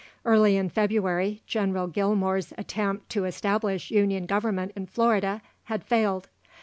[0.25, 6.27] Early in February, General Gillmore's attempt to establish Union government in Florida had failed.